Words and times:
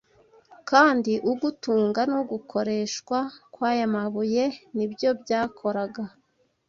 kandi 0.69 1.11
ugutunga 1.31 2.01
n’ugukoreshwa 2.11 3.17
kw’aya 3.53 3.85
mabuye 3.95 4.45
nibyo 4.75 5.09
byakoraga 5.21 6.03